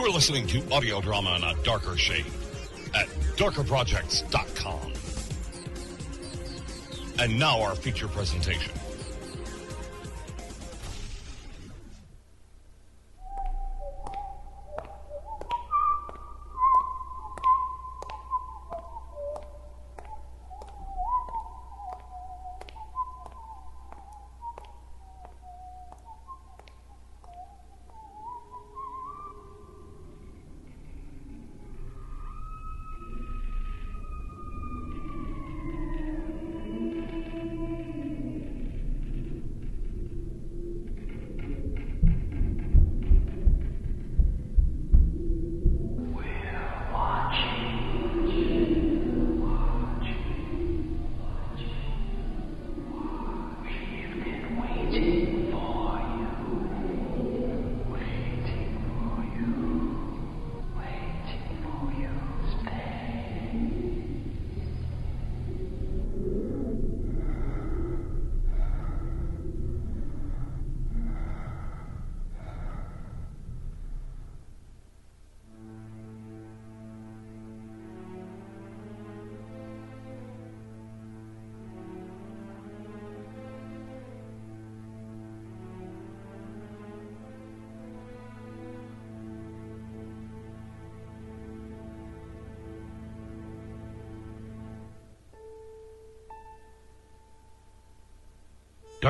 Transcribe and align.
You 0.00 0.06
are 0.06 0.12
listening 0.12 0.46
to 0.46 0.62
audio 0.72 1.02
drama 1.02 1.36
in 1.36 1.44
a 1.44 1.54
darker 1.62 1.94
shade 1.94 2.24
at 2.94 3.06
darkerprojects.com. 3.36 4.92
And 7.18 7.38
now 7.38 7.60
our 7.60 7.74
feature 7.74 8.08
presentation. 8.08 8.72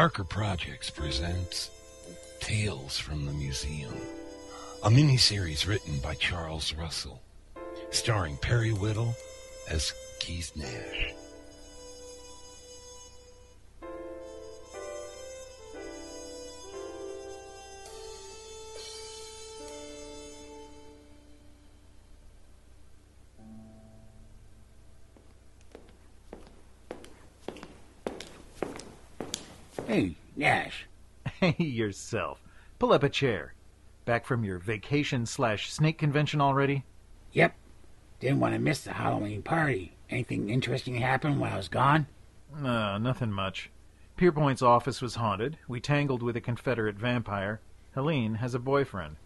Darker 0.00 0.24
Projects 0.24 0.88
presents 0.88 1.70
Tales 2.40 2.98
from 2.98 3.26
the 3.26 3.34
Museum, 3.34 3.92
a 4.82 4.88
miniseries 4.88 5.68
written 5.68 5.98
by 5.98 6.14
Charles 6.14 6.72
Russell, 6.72 7.20
starring 7.90 8.38
Perry 8.38 8.72
Whittle 8.72 9.14
as 9.68 9.92
Keith 10.18 10.52
Nash. 10.56 11.19
yourself. 31.64 32.42
Pull 32.78 32.92
up 32.92 33.02
a 33.02 33.08
chair. 33.08 33.54
Back 34.04 34.24
from 34.24 34.44
your 34.44 34.58
vacation 34.58 35.26
slash 35.26 35.72
snake 35.72 35.98
convention 35.98 36.40
already? 36.40 36.84
Yep. 37.32 37.54
Didn't 38.20 38.40
want 38.40 38.54
to 38.54 38.60
miss 38.60 38.82
the 38.82 38.92
Halloween 38.92 39.42
party. 39.42 39.96
Anything 40.08 40.50
interesting 40.50 40.96
happen 40.96 41.38
while 41.38 41.54
I 41.54 41.56
was 41.56 41.68
gone? 41.68 42.06
No, 42.56 42.98
nothing 42.98 43.32
much. 43.32 43.70
Pierpoint's 44.16 44.62
office 44.62 45.00
was 45.00 45.14
haunted. 45.14 45.56
We 45.68 45.80
tangled 45.80 46.22
with 46.22 46.36
a 46.36 46.40
Confederate 46.40 46.96
vampire. 46.96 47.60
Helene 47.94 48.34
has 48.34 48.54
a 48.54 48.58
boyfriend. 48.58 49.16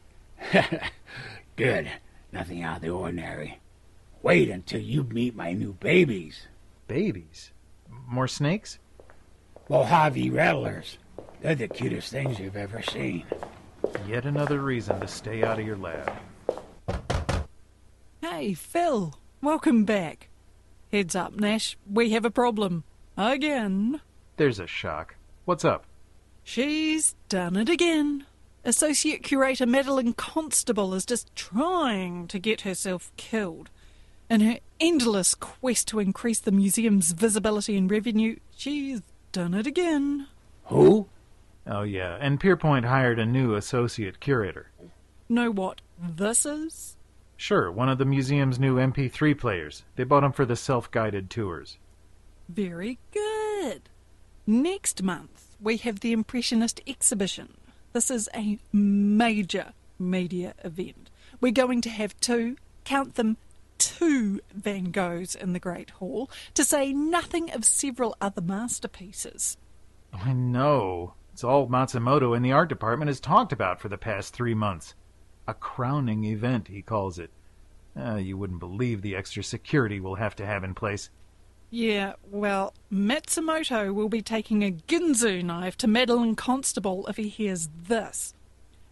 Good. 1.56 1.90
Nothing 2.32 2.62
out 2.62 2.76
of 2.76 2.82
the 2.82 2.90
ordinary. 2.90 3.60
Wait 4.22 4.50
until 4.50 4.80
you 4.80 5.04
meet 5.04 5.34
my 5.34 5.52
new 5.52 5.72
babies. 5.74 6.46
Babies? 6.86 7.52
More 8.06 8.28
snakes? 8.28 8.78
Mojave 9.68 10.30
Rattlers. 10.30 10.98
They're 11.44 11.54
the 11.54 11.68
cutest 11.68 12.10
things 12.10 12.38
you've 12.38 12.56
ever 12.56 12.80
seen. 12.80 13.26
Yet 14.08 14.24
another 14.24 14.60
reason 14.60 14.98
to 15.00 15.06
stay 15.06 15.42
out 15.42 15.58
of 15.58 15.66
your 15.66 15.76
lab. 15.76 16.10
Hey, 18.22 18.54
Phil. 18.54 19.18
Welcome 19.42 19.84
back. 19.84 20.30
Heads 20.90 21.14
up, 21.14 21.34
Nash. 21.34 21.76
We 21.86 22.12
have 22.12 22.24
a 22.24 22.30
problem. 22.30 22.84
Again. 23.18 24.00
There's 24.38 24.58
a 24.58 24.66
shock. 24.66 25.16
What's 25.44 25.66
up? 25.66 25.84
She's 26.44 27.14
done 27.28 27.56
it 27.56 27.68
again. 27.68 28.24
Associate 28.64 29.22
Curator 29.22 29.66
Madeline 29.66 30.14
Constable 30.14 30.94
is 30.94 31.04
just 31.04 31.36
trying 31.36 32.26
to 32.28 32.38
get 32.38 32.62
herself 32.62 33.12
killed. 33.18 33.68
In 34.30 34.40
her 34.40 34.60
endless 34.80 35.34
quest 35.34 35.88
to 35.88 36.00
increase 36.00 36.40
the 36.40 36.52
museum's 36.52 37.12
visibility 37.12 37.76
and 37.76 37.90
revenue, 37.90 38.36
she's 38.56 39.02
done 39.32 39.52
it 39.52 39.66
again. 39.66 40.28
Who? 40.68 41.10
Oh, 41.66 41.82
yeah, 41.82 42.18
and 42.20 42.40
Pierpoint 42.40 42.84
hired 42.84 43.18
a 43.18 43.26
new 43.26 43.54
associate 43.54 44.20
curator. 44.20 44.70
Know 45.28 45.50
what 45.50 45.80
this 45.98 46.44
is? 46.44 46.96
Sure, 47.36 47.70
one 47.72 47.88
of 47.88 47.98
the 47.98 48.04
museum's 48.04 48.58
new 48.58 48.76
MP3 48.76 49.36
players. 49.38 49.84
They 49.96 50.04
bought 50.04 50.24
'em 50.24 50.32
for 50.32 50.44
the 50.44 50.56
self 50.56 50.90
guided 50.90 51.30
tours. 51.30 51.78
Very 52.48 52.98
good. 53.12 53.88
Next 54.46 55.02
month, 55.02 55.56
we 55.60 55.78
have 55.78 56.00
the 56.00 56.12
Impressionist 56.12 56.80
exhibition. 56.86 57.54
This 57.92 58.10
is 58.10 58.28
a 58.34 58.58
major 58.72 59.72
media 59.98 60.54
event. 60.62 61.10
We're 61.40 61.52
going 61.52 61.80
to 61.82 61.90
have 61.90 62.18
two, 62.20 62.56
count 62.84 63.14
them, 63.14 63.38
two 63.78 64.40
Van 64.52 64.92
Goghs 64.92 65.34
in 65.34 65.54
the 65.54 65.60
Great 65.60 65.90
Hall, 65.90 66.30
to 66.54 66.64
say 66.64 66.92
nothing 66.92 67.50
of 67.50 67.64
several 67.64 68.16
other 68.20 68.42
masterpieces. 68.42 69.56
I 70.12 70.32
know. 70.32 71.14
It's 71.34 71.42
all 71.42 71.66
Matsumoto 71.66 72.36
in 72.36 72.44
the 72.44 72.52
art 72.52 72.68
department 72.68 73.08
has 73.08 73.18
talked 73.18 73.52
about 73.52 73.80
for 73.80 73.88
the 73.88 73.98
past 73.98 74.32
three 74.32 74.54
months. 74.54 74.94
A 75.48 75.52
crowning 75.52 76.22
event, 76.22 76.68
he 76.68 76.80
calls 76.80 77.18
it. 77.18 77.32
Uh, 77.98 78.14
you 78.14 78.38
wouldn't 78.38 78.60
believe 78.60 79.02
the 79.02 79.16
extra 79.16 79.42
security 79.42 79.98
we'll 79.98 80.14
have 80.14 80.36
to 80.36 80.46
have 80.46 80.62
in 80.62 80.74
place. 80.74 81.10
Yeah, 81.70 82.12
well, 82.30 82.72
Matsumoto 82.88 83.92
will 83.92 84.08
be 84.08 84.22
taking 84.22 84.62
a 84.62 84.70
Ginsu 84.70 85.42
knife 85.42 85.76
to 85.78 85.88
Madeline 85.88 86.36
Constable 86.36 87.04
if 87.08 87.16
he 87.16 87.26
hears 87.26 87.68
this. 87.88 88.32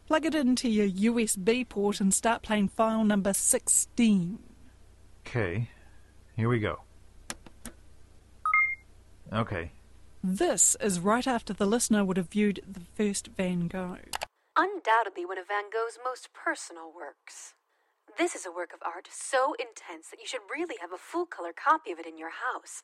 Plug 0.09 0.27
it 0.27 0.35
into 0.35 0.69
your 0.69 0.89
USB 0.89 1.69
port 1.69 2.01
and 2.01 2.13
start 2.13 2.43
playing 2.43 2.71
file 2.71 3.05
number 3.05 3.33
16. 3.33 4.41
Okay, 5.25 5.71
here 6.35 6.49
we 6.49 6.59
go. 6.59 6.81
Okay, 9.33 9.71
This 10.25 10.77
is 10.77 11.01
right 11.01 11.27
after 11.27 11.53
the 11.53 11.67
listener 11.67 12.05
would 12.05 12.17
have 12.17 12.29
viewed 12.29 12.63
the 12.65 12.83
first 12.95 13.31
Van 13.37 13.67
Gogh. 13.67 13.99
Undoubtedly 14.57 15.27
one 15.27 15.37
of 15.37 15.49
Van 15.49 15.65
Gogh's 15.65 15.99
most 16.05 16.29
personal 16.33 16.93
works. 16.95 17.55
This 18.17 18.37
is 18.37 18.47
a 18.47 18.53
work 18.53 18.73
of 18.73 18.79
art 18.87 19.09
so 19.11 19.55
intense 19.55 20.11
that 20.11 20.21
you 20.21 20.27
should 20.29 20.43
really 20.49 20.77
have 20.81 20.93
a 20.93 20.97
full 20.97 21.27
color 21.27 21.51
copy 21.53 21.91
of 21.91 21.99
it 21.99 22.07
in 22.07 22.19
your 22.19 22.31
house. 22.31 22.83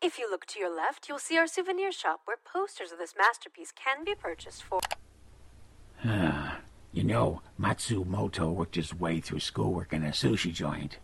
If 0.00 0.18
you 0.18 0.30
look 0.30 0.46
to 0.46 0.58
your 0.58 0.74
left, 0.74 1.10
you'll 1.10 1.18
see 1.18 1.36
our 1.36 1.46
souvenir 1.46 1.92
shop 1.92 2.22
where 2.24 2.38
posters 2.42 2.90
of 2.90 2.96
this 2.96 3.12
masterpiece 3.18 3.72
can 3.72 4.02
be 4.02 4.14
purchased 4.14 4.62
for. 4.62 4.80
Ah, 6.02 6.60
you 6.92 7.04
know, 7.04 7.42
Matsumoto 7.60 8.50
worked 8.50 8.76
his 8.76 8.94
way 8.94 9.20
through 9.20 9.40
schoolwork 9.40 9.92
in 9.92 10.04
a 10.04 10.08
sushi 10.08 10.50
joint. 10.50 10.96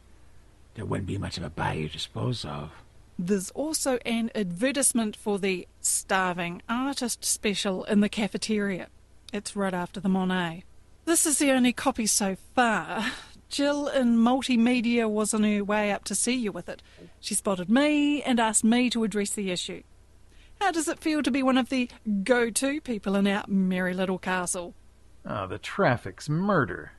There 0.77 0.87
wouldn't 0.87 1.09
be 1.09 1.19
much 1.19 1.37
of 1.37 1.45
a 1.45 1.51
buyer 1.51 1.89
to 1.89 1.93
dispose 1.93 2.47
of. 2.47 2.71
There's 3.19 3.51
also 3.51 3.99
an 4.05 4.31
advertisement 4.35 5.17
for 5.17 5.41
the 5.41 5.67
Starving 5.81 6.63
Artist 6.69 7.25
special 7.25 7.83
in 7.85 7.99
the 7.99 8.09
cafeteria. 8.09 8.87
It's 9.33 9.57
right 9.57 9.75
after 9.75 9.99
the 9.99 10.09
Monet. 10.09 10.63
This 11.05 11.27
is 11.27 11.39
the 11.39 11.51
only 11.51 11.73
copy 11.73 12.07
so 12.07 12.37
far. 12.55 13.07
Jill 13.49 13.89
in 13.89 14.19
multimedia 14.19 15.11
was 15.11 15.35
on 15.35 15.43
her 15.43 15.65
way 15.65 15.91
up 15.91 16.05
to 16.05 16.15
see 16.15 16.35
you 16.35 16.53
with 16.53 16.69
it. 16.69 16.81
She 17.19 17.35
spotted 17.35 17.69
me 17.69 18.23
and 18.23 18.39
asked 18.39 18.63
me 18.63 18.89
to 18.91 19.03
address 19.03 19.31
the 19.31 19.51
issue. 19.51 19.83
How 20.61 20.71
does 20.71 20.87
it 20.87 21.01
feel 21.01 21.23
to 21.23 21.31
be 21.31 21.43
one 21.43 21.59
of 21.59 21.71
the 21.71 21.89
go 22.23 22.51
to 22.51 22.81
people 22.81 23.17
in 23.17 23.27
our 23.27 23.45
merry 23.49 23.95
little 23.95 24.19
castle? 24.19 24.75
Ah, 25.27 25.47
the 25.47 25.59
traffic's 25.59 26.29
murder. 26.29 26.93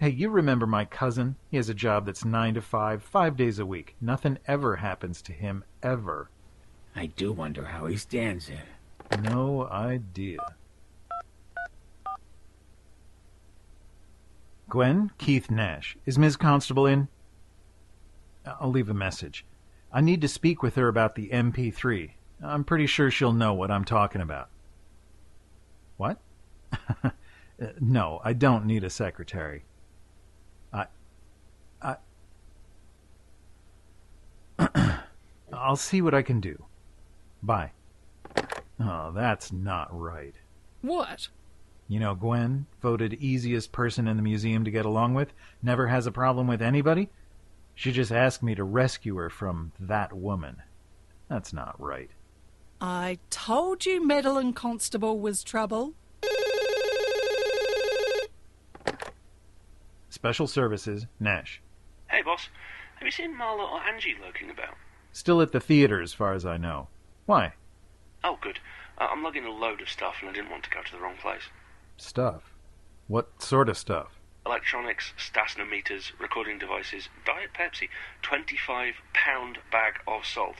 Hey, 0.00 0.10
you 0.10 0.30
remember 0.30 0.64
my 0.64 0.84
cousin? 0.84 1.34
He 1.50 1.56
has 1.56 1.68
a 1.68 1.74
job 1.74 2.06
that's 2.06 2.24
9 2.24 2.54
to 2.54 2.62
5, 2.62 3.02
5 3.02 3.36
days 3.36 3.58
a 3.58 3.66
week. 3.66 3.96
Nothing 4.00 4.38
ever 4.46 4.76
happens 4.76 5.20
to 5.22 5.32
him, 5.32 5.64
ever. 5.82 6.30
I 6.94 7.06
do 7.06 7.32
wonder 7.32 7.64
how 7.64 7.86
he 7.86 7.96
stands 7.96 8.48
it. 8.48 9.20
No 9.20 9.66
idea. 9.66 10.38
Gwen, 14.68 15.10
Keith 15.18 15.50
Nash. 15.50 15.96
Is 16.06 16.16
Ms. 16.16 16.36
Constable 16.36 16.86
in? 16.86 17.08
Uh, 18.46 18.54
I'll 18.60 18.70
leave 18.70 18.90
a 18.90 18.94
message. 18.94 19.44
I 19.92 20.00
need 20.00 20.20
to 20.20 20.28
speak 20.28 20.62
with 20.62 20.76
her 20.76 20.86
about 20.86 21.16
the 21.16 21.30
MP3. 21.30 22.12
I'm 22.40 22.62
pretty 22.62 22.86
sure 22.86 23.10
she'll 23.10 23.32
know 23.32 23.52
what 23.52 23.72
I'm 23.72 23.84
talking 23.84 24.20
about. 24.20 24.48
What? 25.96 26.20
Uh, 27.60 27.70
no, 27.80 28.20
I 28.22 28.34
don't 28.34 28.66
need 28.66 28.84
a 28.84 28.90
secretary. 28.90 29.64
I. 31.82 31.96
I'll 35.52 35.76
see 35.76 36.02
what 36.02 36.14
I 36.14 36.22
can 36.22 36.40
do. 36.40 36.64
Bye. 37.42 37.72
Oh, 38.80 39.12
that's 39.14 39.52
not 39.52 39.88
right. 39.98 40.34
What? 40.82 41.28
You 41.88 42.00
know, 42.00 42.14
Gwen, 42.14 42.66
voted 42.80 43.14
easiest 43.14 43.72
person 43.72 44.06
in 44.06 44.16
the 44.16 44.22
museum 44.22 44.64
to 44.64 44.70
get 44.70 44.84
along 44.84 45.14
with, 45.14 45.32
never 45.62 45.86
has 45.88 46.06
a 46.06 46.12
problem 46.12 46.46
with 46.46 46.60
anybody. 46.60 47.08
She 47.74 47.92
just 47.92 48.12
asked 48.12 48.42
me 48.42 48.54
to 48.54 48.64
rescue 48.64 49.16
her 49.16 49.30
from 49.30 49.72
that 49.80 50.12
woman. 50.12 50.62
That's 51.28 51.52
not 51.52 51.80
right. 51.80 52.10
I 52.80 53.18
told 53.30 53.86
you 53.86 54.06
Madeline 54.06 54.52
Constable 54.52 55.18
was 55.18 55.42
trouble. 55.42 55.94
Special 60.10 60.46
Services, 60.46 61.06
Nash. 61.20 61.62
Hey, 62.18 62.24
boss. 62.24 62.48
Have 62.96 63.06
you 63.06 63.12
seen 63.12 63.32
Marla 63.32 63.70
or 63.70 63.80
Angie 63.80 64.16
lurking 64.20 64.50
about? 64.50 64.74
Still 65.12 65.40
at 65.40 65.52
the 65.52 65.60
theater, 65.60 66.02
as 66.02 66.12
far 66.12 66.32
as 66.32 66.44
I 66.44 66.56
know. 66.56 66.88
Why? 67.26 67.52
Oh, 68.24 68.36
good. 68.40 68.58
Uh, 69.00 69.06
I'm 69.12 69.22
lugging 69.22 69.44
a 69.44 69.52
load 69.52 69.80
of 69.80 69.88
stuff 69.88 70.16
and 70.20 70.28
I 70.28 70.32
didn't 70.32 70.50
want 70.50 70.64
to 70.64 70.70
go 70.70 70.82
to 70.82 70.90
the 70.90 70.98
wrong 70.98 71.14
place. 71.22 71.44
Stuff. 71.96 72.52
What 73.06 73.40
sort 73.40 73.68
of 73.68 73.78
stuff? 73.78 74.18
Electronics, 74.44 75.12
stasnometers, 75.16 76.10
recording 76.18 76.58
devices, 76.58 77.08
Diet 77.24 77.50
Pepsi, 77.56 77.88
25 78.22 78.94
pound 79.12 79.58
bag 79.70 80.00
of 80.08 80.26
salt. 80.26 80.56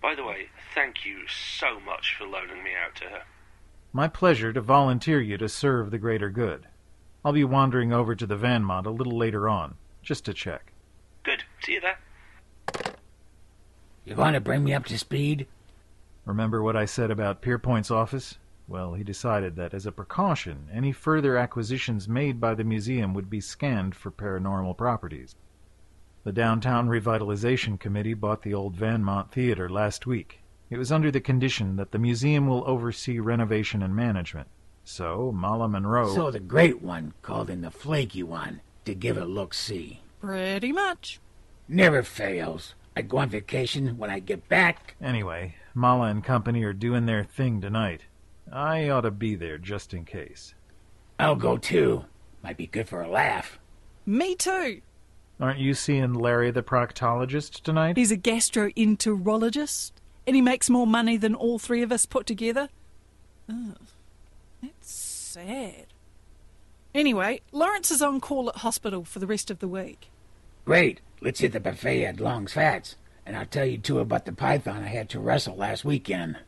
By 0.00 0.14
the 0.14 0.22
way, 0.22 0.50
thank 0.76 1.04
you 1.04 1.26
so 1.26 1.80
much 1.80 2.14
for 2.16 2.24
loaning 2.24 2.62
me 2.62 2.70
out 2.80 2.94
to 2.98 3.06
her. 3.06 3.22
My 3.92 4.06
pleasure 4.06 4.52
to 4.52 4.60
volunteer 4.60 5.20
you 5.20 5.38
to 5.38 5.48
serve 5.48 5.90
the 5.90 5.98
greater 5.98 6.30
good. 6.30 6.68
I'll 7.24 7.32
be 7.32 7.42
wandering 7.42 7.92
over 7.92 8.14
to 8.14 8.28
the 8.28 8.38
Vanmont 8.38 8.86
a 8.86 8.90
little 8.90 9.18
later 9.18 9.48
on, 9.48 9.74
just 10.00 10.24
to 10.26 10.32
check. 10.32 10.70
Good. 11.24 11.42
See 11.64 11.72
you 11.72 11.80
there. 11.80 11.98
You 14.04 14.14
going 14.14 14.34
to 14.34 14.40
bring 14.40 14.62
me 14.62 14.74
up 14.74 14.84
to 14.86 14.98
speed? 14.98 15.46
Remember 16.26 16.62
what 16.62 16.76
I 16.76 16.84
said 16.84 17.10
about 17.10 17.42
Pierpoint's 17.42 17.90
office? 17.90 18.38
Well, 18.68 18.94
he 18.94 19.02
decided 19.02 19.56
that 19.56 19.74
as 19.74 19.86
a 19.86 19.92
precaution, 19.92 20.68
any 20.72 20.92
further 20.92 21.36
acquisitions 21.36 22.08
made 22.08 22.40
by 22.40 22.54
the 22.54 22.64
museum 22.64 23.12
would 23.14 23.28
be 23.28 23.40
scanned 23.40 23.94
for 23.94 24.10
paranormal 24.10 24.76
properties. 24.76 25.34
The 26.24 26.32
Downtown 26.32 26.88
Revitalization 26.88 27.78
Committee 27.78 28.14
bought 28.14 28.42
the 28.42 28.54
old 28.54 28.76
Vanmont 28.76 29.30
Theater 29.30 29.68
last 29.68 30.06
week. 30.06 30.40
It 30.70 30.78
was 30.78 30.92
under 30.92 31.10
the 31.10 31.20
condition 31.20 31.76
that 31.76 31.92
the 31.92 31.98
museum 31.98 32.46
will 32.46 32.64
oversee 32.66 33.18
renovation 33.18 33.82
and 33.82 33.94
management. 33.94 34.48
So, 34.84 35.32
Mala 35.32 35.68
Monroe. 35.68 36.14
So 36.14 36.30
the 36.30 36.40
great 36.40 36.82
one 36.82 37.12
called 37.22 37.50
in 37.50 37.60
the 37.60 37.70
flaky 37.70 38.22
one 38.22 38.60
to 38.84 38.94
give 38.94 39.16
a 39.16 39.24
look 39.24 39.52
see. 39.52 40.00
Pretty 40.24 40.72
much. 40.72 41.20
Never 41.68 42.02
fails. 42.02 42.74
I 42.96 43.02
go 43.02 43.18
on 43.18 43.28
vacation 43.28 43.98
when 43.98 44.08
I 44.08 44.20
get 44.20 44.48
back. 44.48 44.94
Anyway, 45.02 45.56
Mala 45.74 46.06
and 46.06 46.24
company 46.24 46.62
are 46.62 46.72
doing 46.72 47.04
their 47.04 47.24
thing 47.24 47.60
tonight. 47.60 48.06
I 48.50 48.88
ought 48.88 49.02
to 49.02 49.10
be 49.10 49.34
there 49.34 49.58
just 49.58 49.92
in 49.92 50.06
case. 50.06 50.54
I'll 51.18 51.36
go 51.36 51.58
too. 51.58 52.06
Might 52.42 52.56
be 52.56 52.66
good 52.66 52.88
for 52.88 53.02
a 53.02 53.10
laugh. 53.10 53.58
Me 54.06 54.34
too. 54.34 54.80
Aren't 55.38 55.58
you 55.58 55.74
seeing 55.74 56.14
Larry 56.14 56.50
the 56.50 56.62
proctologist 56.62 57.60
tonight? 57.60 57.98
He's 57.98 58.12
a 58.12 58.16
gastroenterologist, 58.16 59.92
and 60.26 60.36
he 60.36 60.40
makes 60.40 60.70
more 60.70 60.86
money 60.86 61.18
than 61.18 61.34
all 61.34 61.58
three 61.58 61.82
of 61.82 61.92
us 61.92 62.06
put 62.06 62.24
together. 62.26 62.70
Ugh, 63.50 63.76
that's 64.62 64.90
sad. 64.90 65.86
Anyway, 66.94 67.40
Lawrence 67.50 67.90
is 67.90 68.00
on 68.00 68.20
call 68.20 68.48
at 68.48 68.56
hospital 68.56 69.04
for 69.04 69.18
the 69.18 69.26
rest 69.26 69.50
of 69.50 69.58
the 69.58 69.66
week. 69.66 70.10
Great. 70.64 71.00
Let's 71.20 71.40
hit 71.40 71.52
the 71.52 71.58
buffet 71.58 72.04
at 72.04 72.20
Long's 72.20 72.52
Fats. 72.52 72.96
And 73.26 73.36
I'll 73.36 73.46
tell 73.46 73.66
you 73.66 73.78
too 73.78 73.98
about 73.98 74.26
the 74.26 74.32
python 74.32 74.84
I 74.84 74.88
had 74.88 75.08
to 75.10 75.18
wrestle 75.18 75.56
last 75.56 75.84
weekend. 75.84 76.38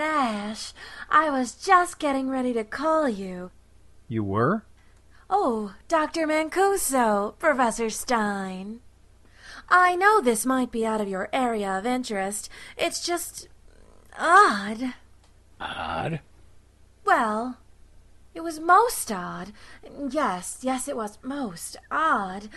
Nash, 0.00 0.72
I 1.10 1.28
was 1.28 1.52
just 1.52 1.98
getting 1.98 2.30
ready 2.30 2.54
to 2.54 2.64
call 2.64 3.06
you. 3.06 3.50
You 4.08 4.24
were? 4.24 4.64
Oh, 5.28 5.74
Dr. 5.88 6.26
Mancuso, 6.26 7.38
Professor 7.38 7.90
Stein. 7.90 8.80
I 9.68 9.96
know 9.96 10.22
this 10.22 10.46
might 10.46 10.72
be 10.72 10.86
out 10.86 11.02
of 11.02 11.08
your 11.08 11.28
area 11.34 11.76
of 11.76 11.84
interest. 11.84 12.48
It's 12.78 13.04
just 13.04 13.48
odd. 14.18 14.94
Odd. 15.60 16.20
Well, 17.04 17.58
it 18.34 18.40
was 18.40 18.58
most 18.58 19.12
odd. 19.12 19.52
Yes, 20.08 20.60
yes, 20.62 20.88
it 20.88 20.96
was 20.96 21.18
most 21.22 21.76
odd. 21.90 22.48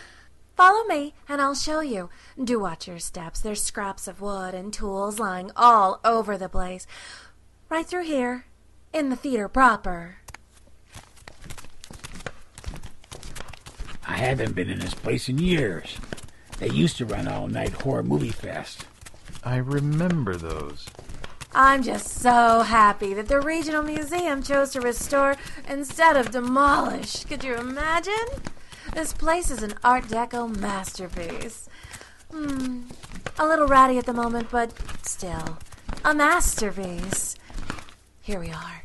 Follow 0.55 0.85
me, 0.85 1.15
and 1.27 1.41
I'll 1.41 1.55
show 1.55 1.79
you. 1.79 2.09
Do 2.41 2.59
watch 2.59 2.87
your 2.87 2.99
steps. 2.99 3.41
There's 3.41 3.61
scraps 3.61 4.07
of 4.07 4.21
wood 4.21 4.53
and 4.53 4.71
tools 4.71 5.19
lying 5.19 5.51
all 5.55 5.99
over 6.05 6.37
the 6.37 6.47
place. 6.47 6.85
Right 7.69 7.85
through 7.85 8.03
here, 8.03 8.45
in 8.91 9.09
the 9.09 9.15
theater 9.15 9.47
proper. 9.47 10.17
I 14.07 14.17
haven't 14.17 14.53
been 14.53 14.69
in 14.69 14.79
this 14.79 14.93
place 14.93 15.27
in 15.27 15.39
years. 15.39 15.97
They 16.59 16.69
used 16.69 16.97
to 16.97 17.05
run 17.05 17.27
all 17.27 17.47
night 17.47 17.73
horror 17.73 18.03
movie 18.03 18.29
fest. 18.29 18.85
I 19.43 19.57
remember 19.57 20.35
those. 20.35 20.87
I'm 21.55 21.83
just 21.83 22.07
so 22.07 22.61
happy 22.61 23.13
that 23.13 23.27
the 23.27 23.39
regional 23.39 23.83
museum 23.83 24.41
chose 24.41 24.71
to 24.71 24.81
restore 24.81 25.35
instead 25.67 26.17
of 26.17 26.31
demolish. 26.31 27.25
Could 27.25 27.43
you 27.43 27.55
imagine? 27.55 28.13
This 28.93 29.13
place 29.13 29.51
is 29.51 29.61
an 29.61 29.73
Art 29.83 30.05
Deco 30.05 30.55
masterpiece. 30.59 31.69
Hmm, 32.31 32.83
a 33.37 33.47
little 33.47 33.67
ratty 33.67 33.97
at 33.97 34.05
the 34.05 34.13
moment, 34.13 34.49
but 34.51 34.73
still, 35.05 35.57
a 36.03 36.13
masterpiece. 36.13 37.35
Here 38.23 38.39
we 38.39 38.51
are. 38.51 38.83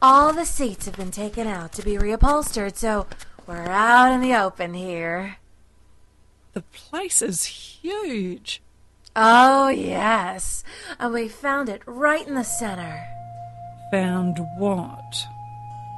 All 0.00 0.32
the 0.32 0.46
seats 0.46 0.86
have 0.86 0.96
been 0.96 1.10
taken 1.10 1.46
out 1.46 1.72
to 1.74 1.82
be 1.82 1.98
reupholstered, 1.98 2.74
so 2.74 3.06
we're 3.46 3.68
out 3.68 4.12
in 4.12 4.22
the 4.22 4.34
open 4.34 4.72
here. 4.72 5.36
The 6.54 6.62
place 6.62 7.20
is 7.20 7.44
huge. 7.44 8.62
Oh, 9.14 9.68
yes. 9.68 10.64
And 10.98 11.12
we 11.12 11.28
found 11.28 11.68
it 11.68 11.82
right 11.84 12.26
in 12.26 12.36
the 12.36 12.44
center. 12.44 13.04
Found 13.90 14.38
what? 14.56 15.26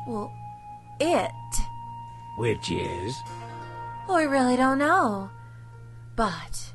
Well, 0.08 0.32
it. 0.98 1.30
Which 2.38 2.72
is. 2.72 3.14
We 4.08 4.24
really 4.24 4.56
don't 4.56 4.78
know. 4.78 5.30
But, 6.16 6.72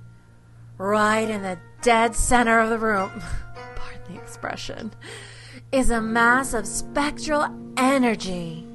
right 0.77 1.29
in 1.29 1.41
the 1.41 1.59
dead 1.81 2.15
center 2.15 2.59
of 2.59 2.69
the 2.69 2.77
room, 2.77 3.09
pardon 3.75 4.01
the 4.13 4.21
expression, 4.21 4.91
is 5.71 5.89
a 5.89 6.01
mass 6.01 6.53
of 6.53 6.65
spectral 6.65 7.47
energy. 7.77 8.67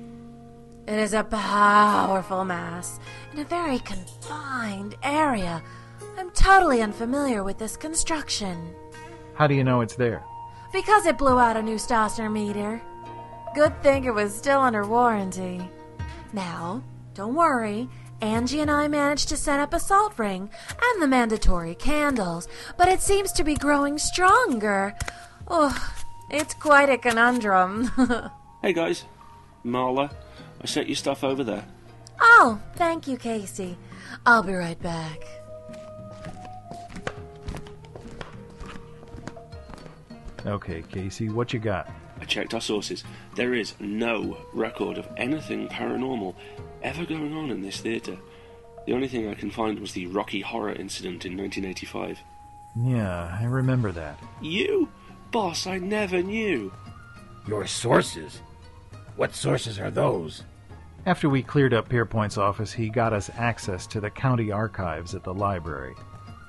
It 0.86 0.98
is 0.98 1.14
a 1.14 1.24
powerful 1.24 2.44
mass 2.44 2.98
in 3.32 3.38
a 3.38 3.44
very 3.44 3.78
confined 3.78 4.96
area. 5.02 5.62
I'm 6.18 6.30
totally 6.30 6.82
unfamiliar 6.82 7.44
with 7.44 7.58
this 7.58 7.76
construction. 7.76 8.74
How 9.34 9.46
do 9.46 9.54
you 9.54 9.64
know 9.64 9.80
it's 9.80 9.94
there? 9.96 10.22
Because 10.72 11.06
it 11.06 11.18
blew 11.18 11.38
out 11.38 11.56
a 11.56 11.62
new 11.62 11.76
Stossner 11.76 12.30
meter. 12.30 12.82
Good 13.54 13.82
thing 13.82 14.04
it 14.04 14.14
was 14.14 14.34
still 14.34 14.60
under 14.60 14.84
warranty. 14.84 15.60
Now, 16.32 16.82
don't 17.14 17.34
worry. 17.34 17.88
Angie 18.22 18.60
and 18.60 18.70
I 18.70 18.86
managed 18.86 19.28
to 19.30 19.36
set 19.36 19.58
up 19.58 19.74
a 19.74 19.80
salt 19.80 20.16
ring 20.18 20.48
and 20.80 21.02
the 21.02 21.08
mandatory 21.08 21.74
candles, 21.74 22.46
but 22.78 22.88
it 22.88 23.02
seems 23.02 23.32
to 23.32 23.42
be 23.44 23.54
growing 23.56 23.98
stronger. 23.98 24.94
Oh, 25.48 25.76
it's 26.30 26.54
quite 26.54 26.88
a 26.88 26.96
conundrum. 26.98 27.90
Hey 28.62 28.72
guys, 28.72 29.06
Marla, 29.64 30.08
I 30.60 30.66
sent 30.66 30.86
your 30.86 30.94
stuff 30.94 31.24
over 31.24 31.42
there. 31.42 31.64
oh, 32.20 32.60
thank 32.76 33.08
you, 33.08 33.16
Casey. 33.16 33.76
I'll 34.24 34.44
be 34.44 34.52
right 34.52 34.80
back. 34.80 35.18
Okay, 40.46 40.84
Casey, 40.92 41.28
what 41.28 41.52
you 41.52 41.58
got? 41.58 41.90
I 42.20 42.24
checked 42.24 42.54
our 42.54 42.60
sources. 42.60 43.02
There 43.34 43.52
is 43.52 43.74
no 43.80 44.36
record 44.52 44.96
of 44.96 45.08
anything 45.16 45.66
paranormal 45.66 46.36
ever 46.82 47.04
going 47.04 47.34
on 47.34 47.50
in 47.50 47.62
this 47.62 47.80
theatre. 47.80 48.18
The 48.86 48.92
only 48.92 49.08
thing 49.08 49.28
I 49.28 49.34
can 49.34 49.50
find 49.50 49.78
was 49.78 49.92
the 49.92 50.06
Rocky 50.06 50.40
Horror 50.40 50.72
incident 50.72 51.24
in 51.24 51.36
1985. 51.36 52.18
Yeah, 52.74 53.38
I 53.40 53.44
remember 53.44 53.92
that. 53.92 54.18
You? 54.40 54.88
Boss, 55.30 55.66
I 55.66 55.78
never 55.78 56.22
knew. 56.22 56.72
Your 57.46 57.66
sources? 57.66 58.40
What 59.16 59.34
sources 59.34 59.78
are 59.78 59.90
those? 59.90 60.42
After 61.04 61.28
we 61.28 61.42
cleared 61.42 61.74
up 61.74 61.88
Pierpoint's 61.88 62.38
office, 62.38 62.72
he 62.72 62.88
got 62.88 63.12
us 63.12 63.30
access 63.36 63.86
to 63.88 64.00
the 64.00 64.10
county 64.10 64.52
archives 64.52 65.14
at 65.14 65.24
the 65.24 65.34
library. 65.34 65.94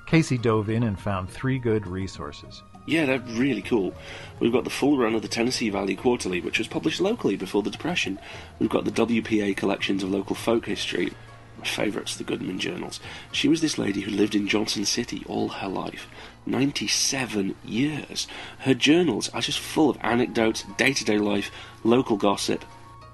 Casey 0.06 0.38
dove 0.38 0.70
in 0.70 0.84
and 0.84 0.98
found 0.98 1.28
three 1.28 1.58
good 1.58 1.86
resources. 1.86 2.62
Yeah, 2.86 3.06
they're 3.06 3.18
really 3.18 3.62
cool. 3.62 3.94
We've 4.40 4.52
got 4.52 4.64
the 4.64 4.70
full 4.70 4.98
run 4.98 5.14
of 5.14 5.22
the 5.22 5.28
Tennessee 5.28 5.70
Valley 5.70 5.96
Quarterly, 5.96 6.40
which 6.40 6.58
was 6.58 6.68
published 6.68 7.00
locally 7.00 7.36
before 7.36 7.62
the 7.62 7.70
Depression. 7.70 8.18
We've 8.58 8.68
got 8.68 8.84
the 8.84 8.90
WPA 8.90 9.56
collections 9.56 10.02
of 10.02 10.10
local 10.10 10.36
folk 10.36 10.66
history. 10.66 11.12
My 11.58 11.64
favourite's 11.64 12.16
the 12.16 12.24
Goodman 12.24 12.58
Journals. 12.58 13.00
She 13.32 13.48
was 13.48 13.62
this 13.62 13.78
lady 13.78 14.02
who 14.02 14.10
lived 14.10 14.34
in 14.34 14.48
Johnson 14.48 14.84
City 14.84 15.24
all 15.26 15.48
her 15.48 15.68
life. 15.68 16.08
97 16.44 17.54
years. 17.64 18.26
Her 18.58 18.74
journals 18.74 19.30
are 19.30 19.40
just 19.40 19.58
full 19.58 19.88
of 19.88 19.98
anecdotes, 20.02 20.64
day 20.76 20.92
to 20.92 21.04
day 21.04 21.16
life, 21.16 21.50
local 21.84 22.18
gossip, 22.18 22.66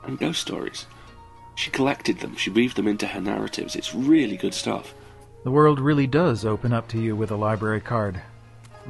and 0.02 0.18
ghost 0.18 0.40
stories. 0.40 0.86
She 1.54 1.70
collected 1.70 2.18
them, 2.20 2.34
she 2.36 2.50
weaved 2.50 2.76
them 2.76 2.88
into 2.88 3.06
her 3.06 3.20
narratives. 3.20 3.76
It's 3.76 3.94
really 3.94 4.36
good 4.36 4.54
stuff. 4.54 4.94
The 5.44 5.50
world 5.50 5.78
really 5.78 6.06
does 6.06 6.44
open 6.44 6.72
up 6.72 6.88
to 6.88 7.00
you 7.00 7.14
with 7.14 7.30
a 7.30 7.36
library 7.36 7.80
card. 7.80 8.20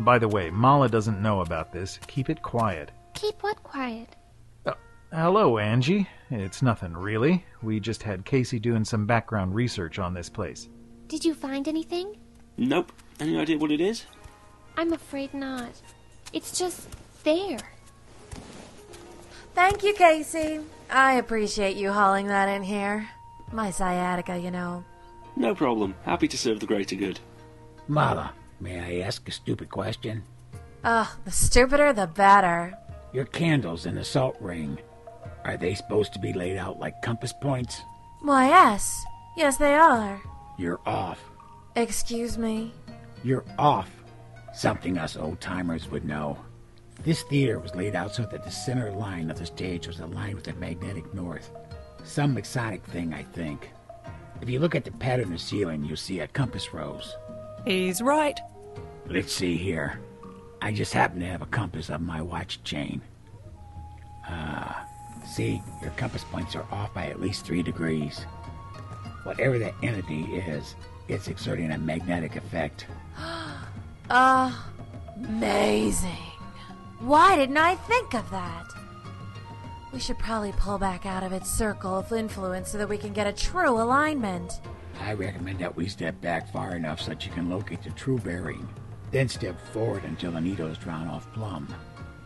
By 0.01 0.19
the 0.19 0.29
way, 0.29 0.49
Mala 0.49 0.89
doesn't 0.89 1.21
know 1.21 1.43
about 1.43 1.73
this. 1.73 2.01
Keep 2.07 2.31
it 2.31 2.41
quiet. 2.41 2.91
Keep 3.13 3.43
what 3.43 3.63
quiet? 3.63 4.17
Uh, 4.65 4.73
hello, 5.13 5.59
Angie. 5.59 6.09
It's 6.31 6.63
nothing, 6.63 6.95
really. 6.95 7.45
We 7.63 7.81
just 7.81 8.03
had 8.03 8.25
Casey 8.25 8.59
doing 8.59 8.83
some 8.83 9.05
background 9.05 9.55
research 9.55 9.99
on 9.99 10.15
this 10.15 10.31
place. 10.31 10.71
Did 11.09 11.23
you 11.23 11.35
find 11.35 11.69
anything? 11.69 12.17
Nope. 12.57 12.93
Any 13.21 13.39
idea 13.39 13.59
what 13.59 13.73
it 13.73 13.81
is? 13.83 14.07
I'm 14.79 14.95
afraid 14.95 15.35
not. 15.35 15.71
It's 16.33 16.59
just 16.59 16.89
there. 17.23 17.59
Thank 19.55 19.83
you, 19.83 19.93
Casey. 19.93 20.61
I 20.91 21.15
appreciate 21.15 21.77
you 21.77 21.93
hauling 21.93 22.29
that 22.29 22.49
in 22.49 22.63
here. 22.63 23.07
My 23.53 23.71
sciatica, 23.71 24.39
you 24.39 24.51
know. 24.51 24.83
No 25.37 25.55
problem. 25.55 25.95
Happy 26.05 26.29
to 26.29 26.39
serve 26.39 26.61
the 26.61 26.67
greater 26.67 26.97
good. 26.97 27.21
Mala, 27.87 28.33
may 28.61 28.79
I 28.81 29.07
ask 29.07 29.29
a 29.29 29.33
stupid 29.33 29.71
question? 29.71 30.23
Ugh, 30.85 31.09
the 31.25 31.31
stupider 31.31 31.93
the 31.93 32.07
better. 32.07 32.77
Your 33.13 33.25
candles 33.25 33.87
in 33.87 33.95
the 33.95 34.05
salt 34.05 34.37
ring, 34.41 34.79
are 35.45 35.57
they 35.57 35.75
supposed 35.75 36.13
to 36.13 36.19
be 36.19 36.33
laid 36.33 36.57
out 36.57 36.79
like 36.79 37.03
compass 37.03 37.33
points? 37.33 37.83
Why, 38.23 38.49
yes. 38.49 39.05
Yes, 39.37 39.57
they 39.57 39.75
are. 39.75 40.21
You're 40.59 40.81
off. 40.87 41.21
Excuse 41.77 42.37
me. 42.37 42.73
You're 43.23 43.45
off. 43.59 43.91
Something 44.53 44.99
us 44.99 45.17
old 45.17 45.41
timers 45.41 45.91
would 45.91 46.05
know. 46.05 46.39
This 47.03 47.23
theater 47.23 47.59
was 47.59 47.75
laid 47.75 47.95
out 47.95 48.15
so 48.15 48.25
that 48.25 48.45
the 48.45 48.51
center 48.51 48.93
line 48.93 49.31
of 49.31 49.39
the 49.39 49.47
stage 49.47 49.87
was 49.87 50.01
aligned 50.01 50.35
with 50.35 50.45
the 50.45 50.53
magnetic 50.55 51.15
north. 51.15 51.51
Some 52.05 52.37
exotic 52.37 52.85
thing, 52.87 53.15
I 53.15 53.23
think. 53.23 53.71
If 54.43 54.51
you 54.51 54.59
look 54.59 54.75
at 54.75 54.85
the 54.85 54.91
pattern 54.93 55.27
of 55.27 55.31
the 55.33 55.39
ceiling, 55.39 55.85
you'll 55.85 55.97
see 55.97 56.21
a 56.21 56.27
compass 56.27 56.75
rose. 56.75 57.15
He's 57.65 58.03
right. 58.03 58.39
Let's 59.11 59.33
see 59.33 59.57
here. 59.57 59.99
I 60.63 60.71
just 60.71 60.93
happen 60.93 61.19
to 61.19 61.27
have 61.27 61.43
a 61.43 61.47
compass 61.47 61.91
on 61.91 62.07
my 62.07 62.23
watch 62.23 62.63
chain. 62.63 63.03
Ah, 64.25 64.87
see, 65.27 65.61
your 65.83 65.91
compass 65.97 66.23
points 66.23 66.55
are 66.55 66.65
off 66.71 66.95
by 66.95 67.07
at 67.07 67.21
least 67.21 67.45
three 67.45 67.65
degrees. 67.65 68.21
Whatever 69.25 69.59
that 69.59 69.75
entity 69.83 70.23
is, 70.37 70.77
it's 71.09 71.27
exerting 71.27 71.73
a 71.73 71.79
magnetic 71.79 72.37
effect. 72.37 72.87
Ah, 73.17 74.71
amazing. 75.17 76.11
Why 77.01 77.35
didn't 77.35 77.57
I 77.57 77.75
think 77.75 78.15
of 78.15 78.31
that? 78.31 78.67
We 79.93 79.99
should 79.99 80.21
probably 80.21 80.53
pull 80.53 80.79
back 80.79 81.05
out 81.05 81.25
of 81.25 81.33
its 81.33 81.51
circle 81.51 81.99
of 81.99 82.13
influence 82.13 82.71
so 82.71 82.79
that 82.79 82.89
we 82.89 82.97
can 82.97 83.13
get 83.13 83.27
a 83.27 83.33
true 83.33 83.71
alignment. 83.71 84.61
I 85.01 85.15
recommend 85.15 85.59
that 85.59 85.75
we 85.75 85.89
step 85.89 86.21
back 86.21 86.53
far 86.53 86.77
enough 86.77 87.01
so 87.01 87.09
that 87.09 87.27
you 87.27 87.33
can 87.33 87.51
locate 87.51 87.83
the 87.83 87.91
true 87.91 88.19
bearing. 88.19 88.69
Then 89.11 89.29
step 89.29 89.61
forward 89.73 90.05
until 90.05 90.33
the 90.33 90.41
needle 90.41 90.69
is 90.69 90.79
drawn 90.79 91.09
off 91.09 91.31
plumb. 91.33 91.67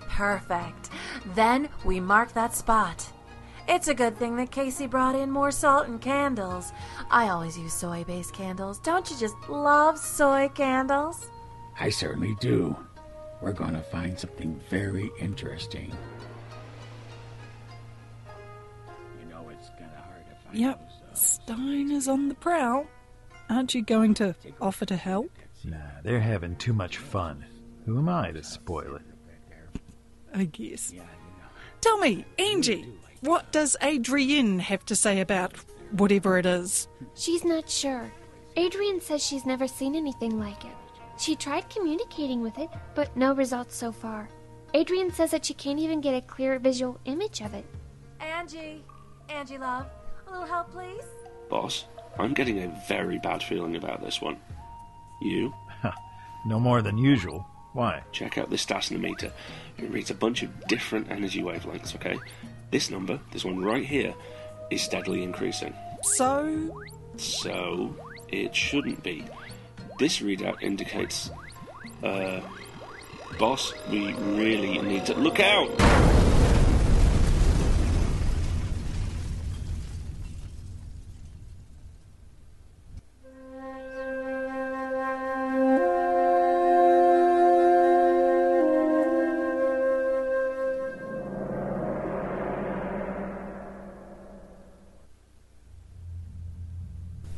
Perfect. 0.08 0.90
Then 1.34 1.68
we 1.84 1.98
mark 2.00 2.32
that 2.34 2.54
spot. 2.54 3.10
It's 3.66 3.88
a 3.88 3.94
good 3.94 4.18
thing 4.18 4.36
that 4.36 4.50
Casey 4.50 4.86
brought 4.86 5.14
in 5.14 5.30
more 5.30 5.50
salt 5.50 5.88
and 5.88 5.98
candles. 6.00 6.72
I 7.10 7.28
always 7.28 7.56
use 7.58 7.72
soy 7.72 8.04
based 8.04 8.34
candles. 8.34 8.78
Don't 8.80 9.10
you 9.10 9.16
just 9.16 9.34
love 9.48 9.98
soy 9.98 10.50
candles? 10.54 11.30
I 11.80 11.88
certainly 11.88 12.36
do. 12.40 12.76
We're 13.40 13.52
going 13.54 13.72
to 13.72 13.80
find 13.80 14.18
something 14.18 14.60
very 14.68 15.10
interesting. 15.18 15.92
You 19.20 19.30
know, 19.30 19.48
it's 19.48 19.68
kind 19.70 19.90
of 19.96 20.04
hard 20.04 20.24
to 20.28 20.34
find 20.46 20.56
Yep. 20.58 20.80
those, 20.80 21.10
uh, 21.10 21.14
Stein 21.14 21.90
is 21.90 22.06
on 22.08 22.28
the 22.28 22.34
prowl. 22.34 22.86
Aren't 23.48 23.74
you 23.74 23.82
going 23.82 24.14
to 24.14 24.34
offer 24.60 24.84
to 24.86 24.96
help? 24.96 25.30
Nah, 25.64 25.76
they're 26.02 26.20
having 26.20 26.56
too 26.56 26.72
much 26.72 26.98
fun. 26.98 27.44
Who 27.86 27.98
am 27.98 28.08
I 28.08 28.30
to 28.32 28.42
spoil 28.42 28.96
it? 28.96 29.02
I 30.34 30.44
guess. 30.44 30.92
Tell 31.80 31.98
me, 31.98 32.24
Angie, 32.38 32.86
what 33.20 33.50
does 33.52 33.76
Adrienne 33.82 34.58
have 34.58 34.84
to 34.86 34.96
say 34.96 35.20
about 35.20 35.54
whatever 35.92 36.38
it 36.38 36.46
is? 36.46 36.88
She's 37.14 37.44
not 37.44 37.68
sure. 37.68 38.10
Adrienne 38.56 39.00
says 39.00 39.22
she's 39.22 39.46
never 39.46 39.66
seen 39.66 39.94
anything 39.94 40.38
like 40.38 40.64
it. 40.64 40.72
She 41.18 41.36
tried 41.36 41.70
communicating 41.70 42.42
with 42.42 42.58
it, 42.58 42.70
but 42.94 43.16
no 43.16 43.32
results 43.34 43.76
so 43.76 43.92
far. 43.92 44.28
Adrienne 44.74 45.12
says 45.12 45.30
that 45.30 45.44
she 45.44 45.54
can't 45.54 45.78
even 45.78 46.00
get 46.00 46.14
a 46.14 46.20
clear 46.20 46.58
visual 46.58 46.98
image 47.04 47.40
of 47.40 47.54
it. 47.54 47.64
Angie, 48.20 48.84
Angie, 49.28 49.58
love, 49.58 49.86
a 50.26 50.30
little 50.30 50.46
help, 50.46 50.72
please? 50.72 51.04
Boss, 51.48 51.84
I'm 52.18 52.34
getting 52.34 52.58
a 52.60 52.82
very 52.88 53.18
bad 53.18 53.42
feeling 53.42 53.76
about 53.76 54.02
this 54.02 54.20
one. 54.20 54.38
You? 55.20 55.52
No 56.46 56.60
more 56.60 56.82
than 56.82 56.98
usual. 56.98 57.46
Why? 57.72 58.02
Check 58.12 58.36
out 58.36 58.50
this 58.50 58.66
Stasnometer. 58.66 59.32
It 59.78 59.90
reads 59.90 60.10
a 60.10 60.14
bunch 60.14 60.42
of 60.42 60.50
different 60.66 61.10
energy 61.10 61.40
wavelengths, 61.40 61.94
okay? 61.94 62.18
This 62.70 62.90
number, 62.90 63.18
this 63.32 63.46
one 63.46 63.64
right 63.64 63.82
here, 63.82 64.12
is 64.70 64.82
steadily 64.82 65.22
increasing. 65.22 65.72
So, 66.02 66.84
So, 67.16 67.96
it 68.28 68.54
shouldn't 68.54 69.02
be. 69.02 69.24
This 69.98 70.18
readout 70.18 70.62
indicates. 70.62 71.30
Uh. 72.02 72.40
Boss, 73.38 73.72
we 73.90 74.12
really 74.12 74.78
need 74.78 75.06
to. 75.06 75.14
Look 75.14 75.40
out! 75.40 76.33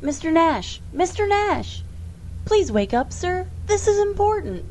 Mr. 0.07 0.31
Nash! 0.31 0.79
Mr. 0.95 1.27
Nash! 1.27 1.83
Please 2.45 2.71
wake 2.71 2.93
up, 2.93 3.11
sir. 3.11 3.45
This 3.65 3.89
is 3.89 3.99
important. 3.99 4.63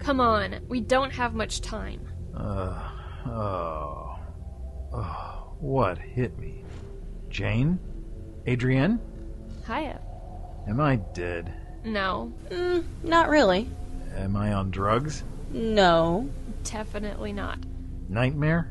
Come 0.00 0.20
on, 0.20 0.56
we 0.68 0.80
don't 0.80 1.12
have 1.12 1.34
much 1.36 1.60
time. 1.60 2.00
Uh, 2.34 2.82
oh. 3.26 4.18
Oh, 4.92 5.52
what 5.60 5.98
hit 5.98 6.36
me? 6.36 6.64
Jane? 7.30 7.78
Adrienne? 8.48 8.98
Hiya. 9.64 10.00
Am 10.66 10.80
I 10.80 10.96
dead? 10.96 11.54
No, 11.84 12.32
Mm, 12.50 12.82
not 13.04 13.28
really. 13.28 13.70
Am 14.16 14.34
I 14.34 14.52
on 14.52 14.72
drugs? 14.72 15.22
No. 15.52 16.28
definitely 16.64 17.32
not. 17.32 17.58
Nightmare? 18.08 18.68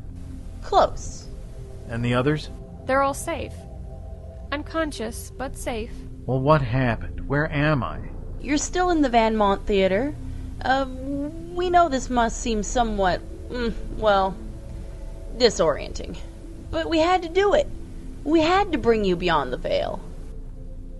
Close. 0.61 1.29
And 1.87 2.03
the 2.03 2.15
others? 2.15 2.49
They're 2.85 3.01
all 3.01 3.13
safe. 3.13 3.53
Unconscious, 4.57 5.31
but 5.37 5.55
safe. 5.55 5.91
Well, 6.25 6.39
what 6.39 6.63
happened? 6.63 7.29
Where 7.29 7.47
am 7.53 7.83
I? 7.83 7.99
You're 8.41 8.57
still 8.57 8.89
in 8.89 9.03
the 9.03 9.09
Van 9.09 9.35
Mont 9.35 9.67
Theater. 9.67 10.15
Uh, 10.65 10.87
we 11.53 11.69
know 11.69 11.89
this 11.89 12.09
must 12.09 12.41
seem 12.41 12.63
somewhat, 12.63 13.21
mm, 13.49 13.71
well, 13.97 14.35
disorienting. 15.37 16.17
But 16.71 16.89
we 16.89 16.97
had 16.97 17.21
to 17.21 17.29
do 17.29 17.53
it. 17.53 17.67
We 18.23 18.41
had 18.41 18.71
to 18.71 18.79
bring 18.79 19.05
you 19.05 19.15
beyond 19.15 19.53
the 19.53 19.57
veil. 19.57 19.99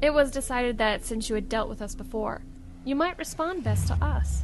It 0.04 0.14
was 0.14 0.30
decided 0.30 0.78
that 0.78 1.04
since 1.04 1.28
you 1.28 1.34
had 1.34 1.50
dealt 1.50 1.68
with 1.68 1.82
us 1.82 1.96
before, 1.96 2.44
you 2.86 2.96
might 2.96 3.18
respond 3.18 3.64
best 3.64 3.88
to 3.88 3.96
us. 3.96 4.44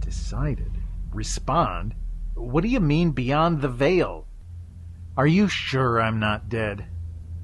Decided? 0.00 0.72
Respond? 1.12 1.94
What 2.32 2.62
do 2.62 2.68
you 2.68 2.80
mean 2.80 3.10
beyond 3.10 3.60
the 3.60 3.68
veil? 3.68 4.26
Are 5.14 5.26
you 5.26 5.46
sure 5.46 6.00
I'm 6.00 6.18
not 6.18 6.48
dead? 6.48 6.86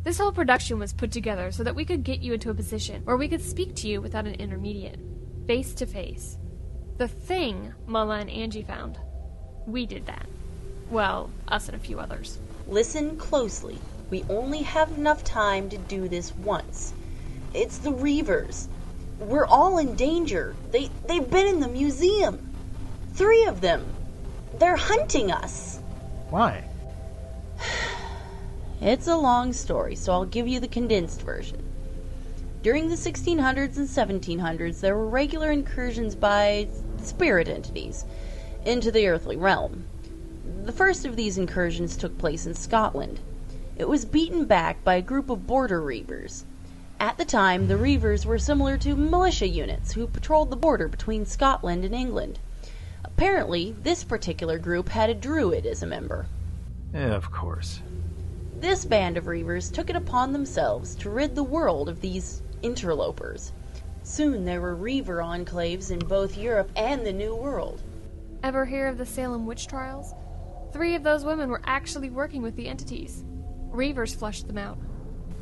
This 0.06 0.18
whole 0.18 0.30
production 0.30 0.78
was 0.78 0.92
put 0.92 1.10
together 1.10 1.50
so 1.50 1.64
that 1.64 1.74
we 1.74 1.84
could 1.84 2.04
get 2.04 2.20
you 2.20 2.32
into 2.32 2.50
a 2.50 2.54
position 2.54 3.02
where 3.02 3.16
we 3.16 3.26
could 3.26 3.42
speak 3.42 3.74
to 3.74 3.88
you 3.88 4.00
without 4.00 4.24
an 4.24 4.36
intermediate, 4.36 5.00
face 5.48 5.74
to 5.74 5.84
face. 5.84 6.38
The 6.96 7.08
thing 7.08 7.74
Mala 7.88 8.20
and 8.20 8.30
Angie 8.30 8.62
found. 8.62 9.00
We 9.66 9.84
did 9.84 10.06
that. 10.06 10.28
Well, 10.92 11.32
us 11.48 11.66
and 11.66 11.74
a 11.74 11.80
few 11.80 11.98
others. 11.98 12.38
Listen 12.68 13.16
closely. 13.16 13.78
We 14.08 14.24
only 14.28 14.62
have 14.62 14.92
enough 14.92 15.24
time 15.24 15.68
to 15.70 15.76
do 15.76 16.06
this 16.06 16.32
once. 16.36 16.94
It's 17.52 17.78
the 17.78 17.90
Reavers. 17.90 18.68
We're 19.18 19.46
all 19.46 19.78
in 19.78 19.96
danger. 19.96 20.54
They 20.70 20.88
they've 21.08 21.28
been 21.28 21.48
in 21.48 21.58
the 21.58 21.66
museum. 21.66 22.54
Three 23.14 23.46
of 23.46 23.60
them. 23.60 23.84
They're 24.60 24.76
hunting 24.76 25.32
us. 25.32 25.80
Why? 26.30 26.65
It's 28.80 29.06
a 29.06 29.16
long 29.16 29.52
story, 29.54 29.94
so 29.94 30.12
I'll 30.12 30.26
give 30.26 30.46
you 30.46 30.60
the 30.60 30.68
condensed 30.68 31.22
version. 31.22 31.62
During 32.62 32.88
the 32.88 32.96
1600s 32.96 33.76
and 33.76 33.88
1700s, 33.88 34.80
there 34.80 34.96
were 34.96 35.06
regular 35.06 35.50
incursions 35.50 36.14
by 36.14 36.68
spirit 37.02 37.48
entities 37.48 38.04
into 38.64 38.90
the 38.90 39.06
earthly 39.06 39.36
realm. 39.36 39.84
The 40.64 40.72
first 40.72 41.06
of 41.06 41.16
these 41.16 41.38
incursions 41.38 41.96
took 41.96 42.18
place 42.18 42.44
in 42.44 42.54
Scotland. 42.54 43.20
It 43.78 43.88
was 43.88 44.04
beaten 44.04 44.44
back 44.44 44.82
by 44.84 44.96
a 44.96 45.02
group 45.02 45.30
of 45.30 45.46
border 45.46 45.80
reavers. 45.80 46.44
At 46.98 47.18
the 47.18 47.24
time, 47.24 47.68
the 47.68 47.74
reavers 47.74 48.26
were 48.26 48.38
similar 48.38 48.76
to 48.78 48.96
militia 48.96 49.48
units 49.48 49.92
who 49.92 50.06
patrolled 50.06 50.50
the 50.50 50.56
border 50.56 50.88
between 50.88 51.24
Scotland 51.24 51.84
and 51.84 51.94
England. 51.94 52.40
Apparently, 53.04 53.74
this 53.82 54.04
particular 54.04 54.58
group 54.58 54.90
had 54.90 55.08
a 55.08 55.14
druid 55.14 55.64
as 55.66 55.82
a 55.82 55.86
member. 55.86 56.26
Yeah, 56.92 57.14
of 57.14 57.30
course. 57.30 57.80
This 58.58 58.86
band 58.86 59.18
of 59.18 59.26
reavers 59.26 59.70
took 59.70 59.90
it 59.90 59.96
upon 59.96 60.32
themselves 60.32 60.94
to 60.96 61.10
rid 61.10 61.34
the 61.34 61.42
world 61.42 61.90
of 61.90 62.00
these 62.00 62.42
interlopers. 62.62 63.52
Soon 64.02 64.46
there 64.46 64.62
were 64.62 64.74
reaver 64.74 65.18
enclaves 65.18 65.90
in 65.90 65.98
both 65.98 66.38
Europe 66.38 66.70
and 66.74 67.04
the 67.04 67.12
New 67.12 67.36
World. 67.36 67.82
Ever 68.42 68.64
hear 68.64 68.88
of 68.88 68.96
the 68.96 69.04
Salem 69.04 69.44
witch 69.44 69.66
trials? 69.66 70.14
Three 70.72 70.94
of 70.94 71.02
those 71.02 71.22
women 71.24 71.50
were 71.50 71.60
actually 71.64 72.08
working 72.08 72.40
with 72.40 72.56
the 72.56 72.68
entities. 72.68 73.24
Reavers 73.70 74.16
flushed 74.16 74.46
them 74.46 74.58
out. 74.58 74.78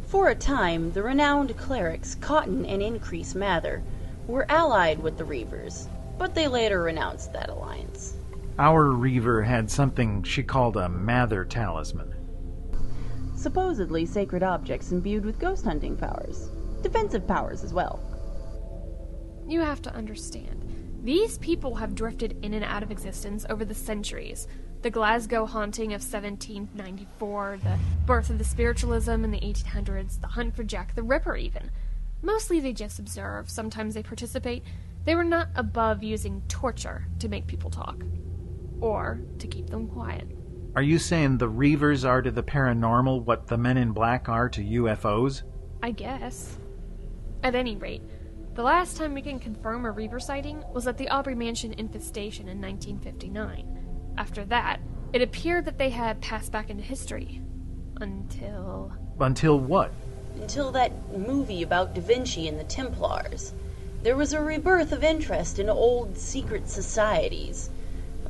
For 0.06 0.28
a 0.28 0.34
time, 0.34 0.90
the 0.90 1.02
renowned 1.02 1.56
clerics 1.56 2.16
Cotton 2.16 2.66
and 2.66 2.82
Increase 2.82 3.34
Mather 3.34 3.84
were 4.26 4.50
allied 4.50 4.98
with 4.98 5.18
the 5.18 5.24
Reavers, 5.24 5.88
but 6.18 6.34
they 6.34 6.48
later 6.48 6.82
renounced 6.82 7.32
that 7.32 7.48
alliance. 7.48 8.16
Our 8.58 8.90
Reaver 8.90 9.42
had 9.42 9.70
something 9.70 10.24
she 10.24 10.42
called 10.42 10.76
a 10.76 10.88
Mather 10.88 11.44
talisman. 11.44 12.13
Supposedly 13.44 14.06
sacred 14.06 14.42
objects 14.42 14.90
imbued 14.90 15.22
with 15.22 15.38
ghost 15.38 15.66
hunting 15.66 15.98
powers, 15.98 16.48
defensive 16.80 17.28
powers 17.28 17.62
as 17.62 17.74
well. 17.74 18.00
You 19.46 19.60
have 19.60 19.82
to 19.82 19.94
understand. 19.94 20.64
These 21.02 21.36
people 21.36 21.74
have 21.74 21.94
drifted 21.94 22.42
in 22.42 22.54
and 22.54 22.64
out 22.64 22.82
of 22.82 22.90
existence 22.90 23.44
over 23.50 23.66
the 23.66 23.74
centuries. 23.74 24.48
The 24.80 24.88
Glasgow 24.88 25.44
haunting 25.44 25.92
of 25.92 26.00
1794, 26.00 27.58
the 27.62 27.78
birth 28.06 28.30
of 28.30 28.38
the 28.38 28.44
spiritualism 28.44 29.10
in 29.10 29.30
the 29.30 29.40
1800s, 29.40 30.22
the 30.22 30.28
hunt 30.28 30.56
for 30.56 30.64
Jack 30.64 30.94
the 30.94 31.02
Ripper, 31.02 31.36
even. 31.36 31.70
Mostly 32.22 32.60
they 32.60 32.72
just 32.72 32.98
observe, 32.98 33.50
sometimes 33.50 33.92
they 33.92 34.02
participate. 34.02 34.64
They 35.04 35.14
were 35.14 35.22
not 35.22 35.48
above 35.54 36.02
using 36.02 36.40
torture 36.48 37.04
to 37.18 37.28
make 37.28 37.46
people 37.46 37.68
talk, 37.68 38.04
or 38.80 39.20
to 39.38 39.46
keep 39.46 39.66
them 39.66 39.86
quiet. 39.86 40.28
Are 40.76 40.82
you 40.82 40.98
saying 40.98 41.38
the 41.38 41.48
Reavers 41.48 42.04
are 42.04 42.20
to 42.20 42.32
the 42.32 42.42
paranormal 42.42 43.24
what 43.24 43.46
the 43.46 43.56
men 43.56 43.76
in 43.76 43.92
black 43.92 44.28
are 44.28 44.48
to 44.48 44.60
UFOs? 44.60 45.42
I 45.80 45.92
guess. 45.92 46.58
At 47.44 47.54
any 47.54 47.76
rate, 47.76 48.02
the 48.54 48.64
last 48.64 48.96
time 48.96 49.14
we 49.14 49.22
can 49.22 49.38
confirm 49.38 49.84
a 49.84 49.92
Reaver 49.92 50.18
sighting 50.18 50.64
was 50.72 50.88
at 50.88 50.98
the 50.98 51.08
Aubrey 51.10 51.36
Mansion 51.36 51.74
infestation 51.74 52.48
in 52.48 52.60
1959. 52.60 54.14
After 54.18 54.44
that, 54.46 54.80
it 55.12 55.22
appeared 55.22 55.64
that 55.66 55.78
they 55.78 55.90
had 55.90 56.20
passed 56.20 56.50
back 56.50 56.70
into 56.70 56.82
history. 56.82 57.40
Until. 58.00 58.92
Until 59.20 59.60
what? 59.60 59.92
Until 60.34 60.72
that 60.72 60.90
movie 61.16 61.62
about 61.62 61.94
Da 61.94 62.00
Vinci 62.00 62.48
and 62.48 62.58
the 62.58 62.64
Templars. 62.64 63.54
There 64.02 64.16
was 64.16 64.32
a 64.32 64.40
rebirth 64.40 64.90
of 64.90 65.04
interest 65.04 65.60
in 65.60 65.68
old 65.70 66.18
secret 66.18 66.68
societies. 66.68 67.70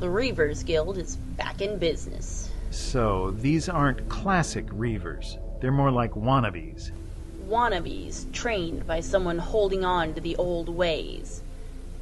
The 0.00 0.07
Reavers 0.07 0.64
Guild 0.66 0.98
is 0.98 1.16
back 1.16 1.61
in 1.62 1.78
business. 1.78 2.50
So, 2.70 3.30
these 3.30 3.68
aren't 3.68 4.09
classic 4.09 4.66
Reavers. 4.66 5.38
They're 5.61 5.70
more 5.70 5.92
like 5.92 6.11
wannabes. 6.12 6.90
Wannabes 7.46 8.30
trained 8.33 8.87
by 8.87 9.00
someone 9.00 9.38
holding 9.38 9.85
on 9.85 10.12
to 10.14 10.20
the 10.20 10.35
old 10.37 10.68
ways. 10.68 11.42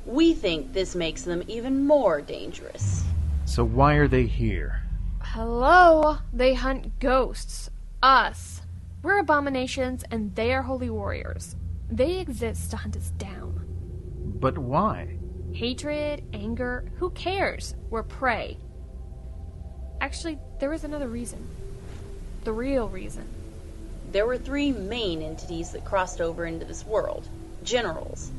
We 0.07 0.33
think 0.33 0.73
this 0.73 0.95
makes 0.95 1.23
them 1.23 1.43
even 1.47 1.87
more 1.87 2.23
dangerous. 2.23 3.05
So, 3.45 3.65
why 3.65 3.95
are 3.95 4.09
they 4.09 4.25
here? 4.25 4.83
Hello? 5.21 6.19
They 6.33 6.55
hunt 6.55 6.99
ghosts. 6.99 7.71
Us. 8.03 8.63
We're 9.03 9.19
abominations 9.19 10.05
and 10.11 10.35
they 10.35 10.53
are 10.55 10.63
holy 10.63 10.91
warriors. 10.91 11.57
They 11.91 12.19
exist 12.19 12.71
to 12.71 12.79
hunt 12.79 12.97
us 12.97 13.11
down. 13.19 13.67
But 14.41 14.57
why? 14.57 15.19
Hatred, 15.55 16.25
anger, 16.33 16.91
who 16.97 17.11
cares? 17.11 17.75
We're 17.91 18.03
prey. 18.03 18.57
Actually, 20.01 20.39
there 20.61 20.73
is 20.73 20.83
another 20.83 21.09
reason. 21.09 21.47
The 22.45 22.55
real 22.55 22.89
reason. 22.89 23.29
There 24.13 24.27
were 24.27 24.39
three 24.39 24.73
main 24.73 25.21
entities 25.21 25.71
that 25.71 25.85
crossed 25.85 26.23
over 26.23 26.47
into 26.47 26.65
this 26.65 26.87
world 26.87 27.29
generals. 27.63 28.31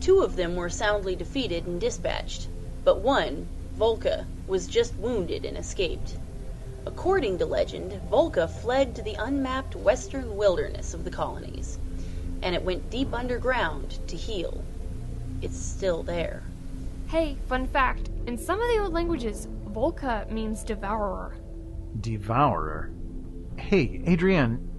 Two 0.00 0.20
of 0.22 0.36
them 0.36 0.54
were 0.54 0.70
soundly 0.70 1.16
defeated 1.16 1.66
and 1.66 1.80
dispatched, 1.80 2.48
but 2.84 3.00
one, 3.00 3.48
Volca, 3.76 4.24
was 4.46 4.68
just 4.68 4.94
wounded 4.94 5.44
and 5.44 5.58
escaped. 5.58 6.16
According 6.86 7.38
to 7.38 7.46
legend, 7.46 8.00
Volca 8.10 8.48
fled 8.48 8.94
to 8.94 9.02
the 9.02 9.14
unmapped 9.14 9.74
western 9.74 10.36
wilderness 10.36 10.94
of 10.94 11.04
the 11.04 11.10
colonies, 11.10 11.78
and 12.42 12.54
it 12.54 12.62
went 12.62 12.90
deep 12.90 13.12
underground 13.12 13.98
to 14.06 14.16
heal. 14.16 14.62
It's 15.42 15.58
still 15.58 16.02
there. 16.04 16.44
Hey, 17.10 17.36
fun 17.48 17.66
fact 17.66 18.08
in 18.28 18.38
some 18.38 18.60
of 18.60 18.68
the 18.68 18.78
old 18.78 18.92
languages, 18.92 19.48
Volca 19.72 20.30
means 20.30 20.62
devourer. 20.62 21.34
Devourer? 22.00 22.92
Hey, 23.56 24.00
Adrienne. 24.06 24.70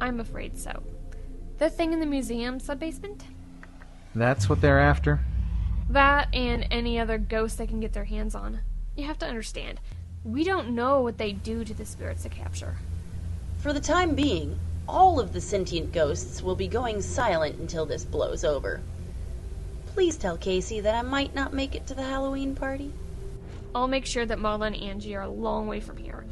I'm 0.00 0.20
afraid 0.20 0.56
so. 0.56 0.84
The 1.58 1.68
thing 1.68 1.92
in 1.92 1.98
the 1.98 2.06
museum 2.06 2.60
subbasement? 2.60 3.22
That's 4.14 4.48
what 4.48 4.60
they're 4.60 4.78
after? 4.78 5.18
That 5.90 6.32
and 6.32 6.64
any 6.70 7.00
other 7.00 7.18
ghost 7.18 7.58
they 7.58 7.66
can 7.66 7.80
get 7.80 7.92
their 7.92 8.04
hands 8.04 8.36
on. 8.36 8.60
You 8.94 9.06
have 9.06 9.18
to 9.18 9.26
understand, 9.26 9.80
we 10.22 10.44
don't 10.44 10.76
know 10.76 11.00
what 11.00 11.18
they 11.18 11.32
do 11.32 11.64
to 11.64 11.74
the 11.74 11.84
spirits 11.84 12.22
they 12.22 12.28
capture. 12.28 12.76
For 13.58 13.72
the 13.72 13.80
time 13.80 14.14
being, 14.14 14.60
all 14.88 15.18
of 15.18 15.32
the 15.32 15.40
sentient 15.40 15.92
ghosts 15.92 16.40
will 16.40 16.54
be 16.54 16.68
going 16.68 17.02
silent 17.02 17.58
until 17.58 17.84
this 17.84 18.04
blows 18.04 18.44
over. 18.44 18.80
Please 19.94 20.16
tell 20.16 20.36
Casey 20.36 20.80
that 20.80 20.96
I 20.96 21.02
might 21.02 21.36
not 21.36 21.52
make 21.52 21.76
it 21.76 21.86
to 21.86 21.94
the 21.94 22.02
Halloween 22.02 22.56
party. 22.56 22.92
I'll 23.76 23.86
make 23.86 24.04
sure 24.06 24.26
that 24.26 24.38
Marla 24.38 24.66
and 24.66 24.76
Angie 24.76 25.14
are 25.14 25.22
a 25.22 25.28
long 25.28 25.68
way 25.68 25.78
from 25.78 25.96
here. 25.96 26.24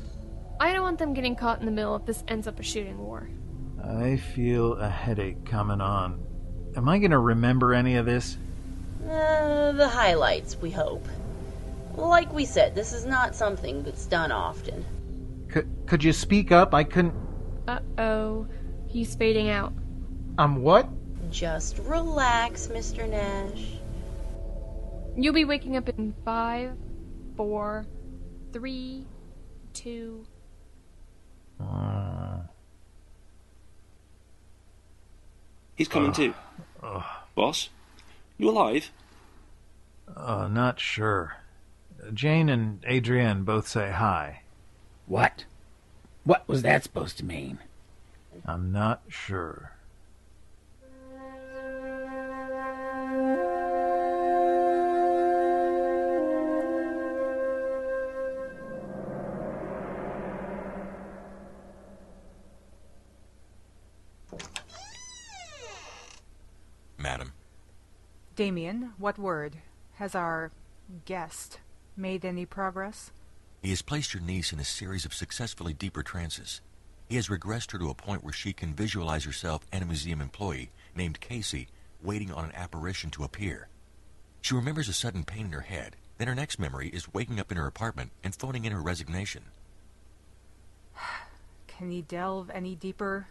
I 0.58 0.72
don't 0.72 0.82
want 0.82 0.98
them 0.98 1.14
getting 1.14 1.36
caught 1.36 1.60
in 1.60 1.66
the 1.66 1.72
middle 1.72 1.94
if 1.94 2.04
this 2.04 2.24
ends 2.26 2.48
up 2.48 2.58
a 2.58 2.64
shooting 2.64 2.98
war. 2.98 3.28
I 3.82 4.16
feel 4.16 4.74
a 4.74 4.88
headache 4.88 5.44
coming 5.44 5.80
on. 5.80 6.20
Am 6.76 6.88
I 6.88 6.98
going 6.98 7.12
to 7.12 7.18
remember 7.18 7.72
any 7.72 7.94
of 7.96 8.04
this? 8.06 8.36
Uh, 9.08 9.70
the 9.72 9.88
highlights, 9.88 10.56
we 10.60 10.70
hope. 10.70 11.06
Like 11.94 12.32
we 12.32 12.44
said, 12.44 12.74
this 12.74 12.92
is 12.92 13.06
not 13.06 13.36
something 13.36 13.84
that's 13.84 14.06
done 14.06 14.32
often. 14.32 14.84
C- 15.54 15.62
could 15.86 16.02
you 16.02 16.12
speak 16.12 16.50
up? 16.50 16.74
I 16.74 16.82
couldn't. 16.82 17.14
Uh 17.68 17.78
oh. 17.98 18.46
He's 18.88 19.14
fading 19.14 19.50
out. 19.50 19.72
I'm 20.36 20.62
what? 20.62 20.88
Just 21.32 21.78
relax, 21.78 22.66
Mr. 22.66 23.08
Nash. 23.08 23.78
You'll 25.16 25.32
be 25.32 25.46
waking 25.46 25.76
up 25.76 25.88
in 25.88 26.14
five, 26.24 26.76
four, 27.36 27.86
three, 28.52 29.06
two. 29.72 30.26
Uh... 31.58 32.40
He's 35.74 35.88
coming 35.88 36.12
too. 36.12 36.34
Boss, 37.34 37.70
you 38.36 38.50
alive? 38.50 38.90
Uh, 40.14 40.48
not 40.48 40.78
sure. 40.78 41.38
Jane 42.12 42.48
and 42.48 42.84
Adrienne 42.84 43.44
both 43.44 43.66
say 43.66 43.90
hi. 43.90 44.42
What? 45.06 45.46
What 46.24 46.46
was 46.46 46.62
that 46.62 46.82
supposed 46.82 47.16
to 47.18 47.24
mean? 47.24 47.58
I'm 48.44 48.70
not 48.70 49.02
sure. 49.08 49.71
Damien, 68.34 68.94
what 68.96 69.18
word? 69.18 69.58
Has 69.96 70.14
our 70.14 70.52
guest 71.04 71.58
made 71.96 72.24
any 72.24 72.46
progress? 72.46 73.10
He 73.62 73.68
has 73.70 73.82
placed 73.82 74.14
your 74.14 74.22
niece 74.22 74.54
in 74.54 74.58
a 74.58 74.64
series 74.64 75.04
of 75.04 75.12
successfully 75.12 75.74
deeper 75.74 76.02
trances. 76.02 76.62
He 77.08 77.16
has 77.16 77.28
regressed 77.28 77.72
her 77.72 77.78
to 77.78 77.90
a 77.90 77.94
point 77.94 78.24
where 78.24 78.32
she 78.32 78.54
can 78.54 78.72
visualize 78.72 79.24
herself 79.24 79.66
and 79.70 79.82
a 79.82 79.86
museum 79.86 80.22
employee 80.22 80.70
named 80.96 81.20
Casey 81.20 81.68
waiting 82.02 82.32
on 82.32 82.46
an 82.46 82.54
apparition 82.54 83.10
to 83.10 83.24
appear. 83.24 83.68
She 84.40 84.54
remembers 84.54 84.88
a 84.88 84.94
sudden 84.94 85.24
pain 85.24 85.46
in 85.46 85.52
her 85.52 85.60
head, 85.60 85.96
then 86.16 86.28
her 86.28 86.34
next 86.34 86.58
memory 86.58 86.88
is 86.88 87.12
waking 87.12 87.38
up 87.38 87.52
in 87.52 87.58
her 87.58 87.66
apartment 87.66 88.12
and 88.24 88.34
phoning 88.34 88.64
in 88.64 88.72
her 88.72 88.80
resignation. 88.80 89.42
Can 91.66 91.90
he 91.90 92.00
delve 92.00 92.48
any 92.48 92.74
deeper? 92.74 93.26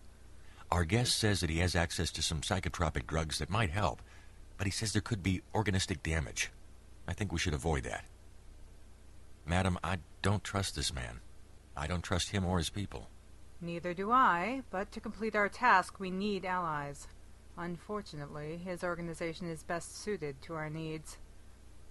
Our 0.72 0.86
guest 0.86 1.18
says 1.18 1.42
that 1.42 1.50
he 1.50 1.58
has 1.58 1.76
access 1.76 2.12
to 2.12 2.22
some 2.22 2.42
psychotropic 2.42 3.08
drugs 3.08 3.40
that 3.40 3.50
might 3.50 3.72
help, 3.72 4.02
but 4.62 4.68
he 4.68 4.72
says 4.72 4.94
there 4.94 5.02
could 5.02 5.24
be 5.24 5.42
organistic 5.56 6.04
damage. 6.04 6.52
I 7.08 7.14
think 7.14 7.32
we 7.32 7.40
should 7.40 7.56
avoid 7.56 7.84
that. 7.86 8.06
Madam, 9.44 9.80
I 9.84 9.98
don't 10.22 10.44
trust 10.44 10.76
this 10.76 10.94
man. 10.94 11.20
I 11.76 11.88
don't 11.88 12.04
trust 12.04 12.30
him 12.30 12.46
or 12.46 12.60
his 12.60 12.70
people. 12.70 13.08
Neither 13.60 13.96
do 13.96 14.12
I, 14.12 14.62
but 14.70 14.92
to 14.92 15.00
complete 15.00 15.36
our 15.36 15.50
task 15.50 16.00
we 16.00 16.12
need 16.12 16.46
allies. 16.46 17.08
Unfortunately, 17.58 18.62
his 18.64 18.84
organization 18.84 19.50
is 19.50 19.64
best 19.64 20.00
suited 20.00 20.40
to 20.44 20.54
our 20.54 20.70
needs. 20.70 21.18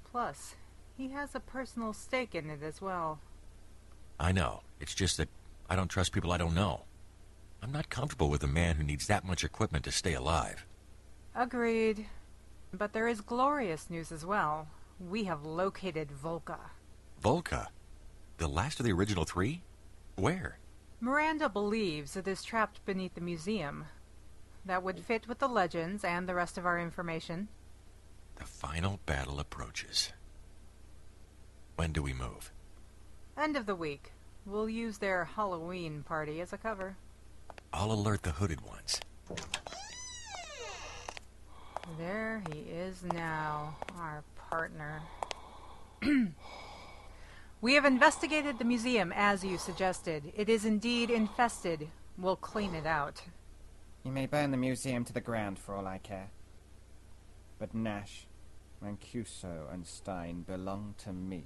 Plus, 0.04 0.54
he 0.96 1.08
has 1.08 1.34
a 1.34 1.40
personal 1.40 1.92
stake 1.92 2.36
in 2.36 2.48
it 2.50 2.62
as 2.62 2.80
well. 2.80 3.18
I 4.20 4.30
know. 4.30 4.60
It's 4.78 4.94
just 4.94 5.16
that 5.16 5.28
I 5.68 5.74
don't 5.74 5.88
trust 5.88 6.12
people 6.12 6.30
I 6.30 6.38
don't 6.38 6.54
know. 6.54 6.82
I'm 7.64 7.72
not 7.72 7.90
comfortable 7.90 8.30
with 8.30 8.44
a 8.44 8.46
man 8.46 8.76
who 8.76 8.84
needs 8.84 9.08
that 9.08 9.26
much 9.26 9.42
equipment 9.42 9.84
to 9.86 9.90
stay 9.90 10.14
alive. 10.14 10.64
Agreed. 11.34 12.06
But 12.72 12.92
there 12.92 13.08
is 13.08 13.20
glorious 13.20 13.90
news 13.90 14.12
as 14.12 14.24
well. 14.24 14.68
We 14.98 15.24
have 15.24 15.44
located 15.44 16.08
Volca. 16.10 16.58
Volca? 17.22 17.66
The 18.38 18.48
last 18.48 18.80
of 18.80 18.86
the 18.86 18.92
original 18.92 19.24
three? 19.24 19.62
Where? 20.16 20.58
Miranda 21.00 21.48
believes 21.48 22.16
it 22.16 22.28
is 22.28 22.42
trapped 22.42 22.84
beneath 22.84 23.14
the 23.14 23.20
museum. 23.20 23.86
That 24.64 24.82
would 24.82 25.00
fit 25.00 25.26
with 25.26 25.38
the 25.38 25.48
legends 25.48 26.04
and 26.04 26.28
the 26.28 26.34
rest 26.34 26.58
of 26.58 26.66
our 26.66 26.78
information. 26.78 27.48
The 28.36 28.44
final 28.44 29.00
battle 29.06 29.40
approaches. 29.40 30.12
When 31.76 31.92
do 31.92 32.02
we 32.02 32.12
move? 32.12 32.52
End 33.38 33.56
of 33.56 33.66
the 33.66 33.74
week. 33.74 34.12
We'll 34.44 34.68
use 34.68 34.98
their 34.98 35.24
Halloween 35.24 36.02
party 36.02 36.40
as 36.40 36.52
a 36.52 36.58
cover. 36.58 36.96
I'll 37.72 37.92
alert 37.92 38.22
the 38.22 38.32
hooded 38.32 38.60
ones. 38.62 39.00
There 41.98 42.42
he 42.52 42.60
is 42.60 43.02
now, 43.14 43.76
our 43.96 44.22
partner. 44.50 45.02
we 47.60 47.74
have 47.74 47.84
investigated 47.84 48.58
the 48.58 48.64
museum 48.64 49.12
as 49.14 49.44
you 49.44 49.58
suggested. 49.58 50.32
It 50.36 50.48
is 50.48 50.64
indeed 50.64 51.10
infested. 51.10 51.88
We'll 52.16 52.36
clean 52.36 52.74
it 52.74 52.86
out. 52.86 53.22
You 54.04 54.12
may 54.12 54.26
burn 54.26 54.50
the 54.50 54.56
museum 54.56 55.04
to 55.04 55.12
the 55.12 55.20
ground 55.20 55.58
for 55.58 55.74
all 55.74 55.86
I 55.86 55.98
care. 55.98 56.30
But 57.58 57.74
Nash, 57.74 58.26
Mancuso, 58.82 59.72
and 59.72 59.86
Stein 59.86 60.42
belong 60.42 60.94
to 60.98 61.12
me. 61.12 61.44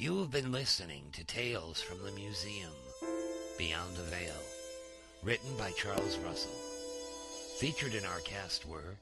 You've 0.00 0.30
been 0.30 0.52
listening 0.52 1.06
to 1.14 1.24
Tales 1.24 1.80
from 1.80 2.00
the 2.04 2.12
Museum, 2.12 2.70
Beyond 3.58 3.96
the 3.96 4.04
Veil, 4.04 4.40
written 5.24 5.50
by 5.58 5.72
Charles 5.72 6.16
Russell. 6.18 6.54
Featured 7.58 7.96
in 7.96 8.04
our 8.04 8.20
cast 8.20 8.64
were 8.64 8.94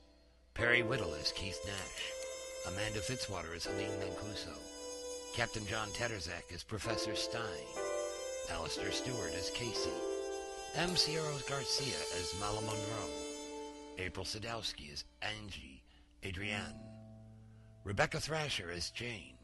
Perry 0.55 0.83
Whittle 0.83 1.15
as 1.21 1.33
Keith 1.33 1.61
Nash, 1.67 2.73
Amanda 2.73 3.01
Fitzwater 3.01 3.55
as 3.55 3.67
Helene 3.67 3.91
Mancuso, 4.01 4.57
Captain 5.35 5.67
John 5.67 5.89
Tedderzak 5.89 6.51
as 6.55 6.63
Professor 6.63 7.15
Stein, 7.15 7.43
Alistair 8.51 8.91
Stewart 8.91 9.35
as 9.39 9.51
Casey, 9.51 9.91
M. 10.77 10.97
Sierra 10.97 11.27
Garcia 11.47 12.01
as 12.19 12.35
Mala 12.41 12.63
Monroe, 12.63 13.11
April 13.99 14.25
Sadowski 14.25 14.91
as 14.95 15.05
Angie 15.21 15.83
Adrienne, 16.25 16.81
Rebecca 17.85 18.19
Thrasher 18.19 18.71
as 18.75 18.89
Jane, 18.89 19.36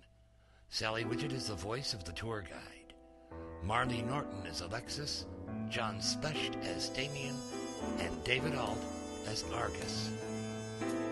Sally 0.74 1.04
Widget 1.04 1.34
is 1.34 1.48
the 1.48 1.54
voice 1.54 1.92
of 1.92 2.02
the 2.04 2.12
tour 2.12 2.40
guide. 2.40 2.94
Marley 3.62 4.00
Norton 4.00 4.46
is 4.46 4.62
Alexis, 4.62 5.26
John 5.68 6.00
Specht 6.00 6.56
as 6.64 6.88
Damien, 6.88 7.36
and 7.98 8.24
David 8.24 8.54
Alt 8.56 8.78
as 9.28 9.44
Argus. 9.54 10.08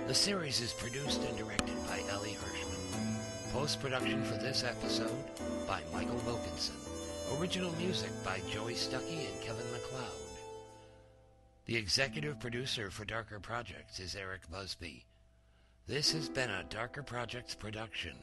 The 0.06 0.14
series 0.14 0.62
is 0.62 0.72
produced 0.72 1.22
and 1.24 1.36
directed 1.36 1.76
by 1.86 2.00
Ellie 2.10 2.38
Hirschman. 2.40 3.52
Post-production 3.52 4.24
for 4.24 4.38
this 4.38 4.64
episode 4.64 5.26
by 5.68 5.82
Michael 5.92 6.22
Wilkinson. 6.24 6.76
Original 7.38 7.72
music 7.76 8.12
by 8.24 8.40
Joey 8.50 8.72
Stuckey 8.72 9.30
and 9.30 9.42
Kevin 9.42 9.70
MacLeod. 9.72 10.10
The 11.66 11.76
executive 11.76 12.40
producer 12.40 12.90
for 12.90 13.04
Darker 13.04 13.38
Projects 13.38 14.00
is 14.00 14.16
Eric 14.16 14.50
Busby. 14.50 15.04
This 15.86 16.12
has 16.12 16.30
been 16.30 16.48
a 16.48 16.64
Darker 16.70 17.02
Projects 17.02 17.54
production. 17.54 18.16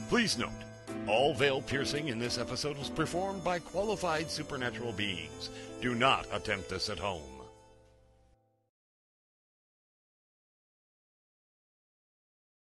Please 0.10 0.38
note, 0.38 0.50
all 1.08 1.34
veil 1.34 1.62
piercing 1.62 2.10
in 2.10 2.19
this 2.19 2.38
episode 2.38 2.78
was 2.78 2.89
performed 2.89 3.41
by 3.43 3.58
qualified 3.60 4.30
supernatural 4.30 4.91
beings. 4.91 5.50
Do 5.82 5.95
not 5.95 6.28
attempt 6.32 6.69
this 6.69 6.89
at 6.89 7.00
home. 7.00 7.30